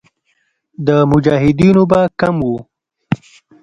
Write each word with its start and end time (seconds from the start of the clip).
د 0.87 0.89
مجاهدینو 1.11 1.83
به 1.91 2.01
کم 2.19 2.35
وو. 2.47 2.57